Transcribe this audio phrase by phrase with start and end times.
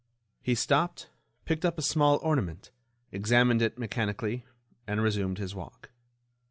[0.41, 1.11] He stopped,
[1.45, 2.71] picked up a small ornament,
[3.11, 4.47] examined it mechanically,
[4.87, 5.91] and resumed his walk.